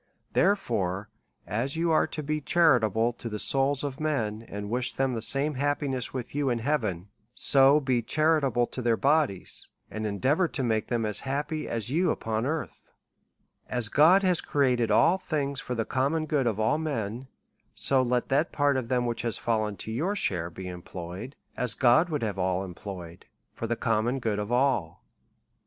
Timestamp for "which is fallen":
19.05-19.77